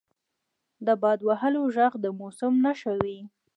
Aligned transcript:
•د 0.85 0.87
باد 1.01 1.19
وهلو 1.27 1.61
ږغ 1.75 1.93
د 2.03 2.05
موسم 2.19 2.53
نښه 2.65 2.93
وي. 3.03 3.19